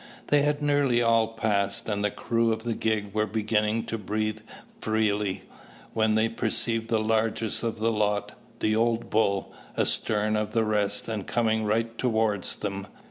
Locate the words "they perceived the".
6.15-6.99